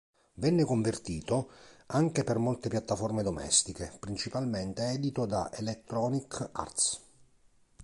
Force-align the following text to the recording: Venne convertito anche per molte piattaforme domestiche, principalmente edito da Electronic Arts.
Venne 0.33 0.63
convertito 0.65 1.51
anche 1.85 2.23
per 2.23 2.39
molte 2.39 2.69
piattaforme 2.69 3.21
domestiche, 3.21 3.97
principalmente 3.99 4.83
edito 4.89 5.27
da 5.27 5.51
Electronic 5.53 6.49
Arts. 6.53 7.01